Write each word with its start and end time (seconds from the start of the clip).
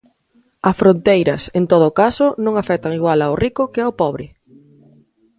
A 0.69 0.71
fronteiras, 0.81 1.43
en 1.59 1.63
todo 1.71 1.89
caso, 2.01 2.27
non 2.43 2.53
afectan 2.55 2.95
igual 2.99 3.19
ao 3.21 3.37
rico 3.43 3.63
que 3.73 3.81
ao 3.83 3.95
pobre. 4.01 4.25